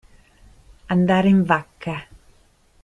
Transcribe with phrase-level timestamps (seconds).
[0.87, 2.07] Andare in vacca.